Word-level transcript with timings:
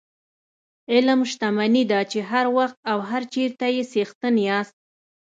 علم 0.93 1.19
شتمني 1.31 1.83
ده 1.91 1.99
چې 2.11 2.19
هر 2.31 2.45
وخت 2.57 2.77
او 2.91 2.97
هر 3.09 3.21
چېرته 3.33 3.65
یې 3.75 3.83
څښتن 3.91 4.35
یاست. 4.47 4.75